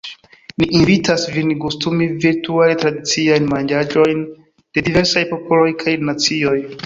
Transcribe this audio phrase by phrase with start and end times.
[0.61, 4.25] Ni invitas vin “gustumi” virtuale tradiciajn manĝaĵojn
[4.79, 6.59] de diversaj popoloj kaj nacioj.